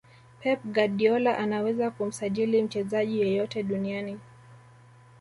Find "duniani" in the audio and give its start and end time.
3.63-4.19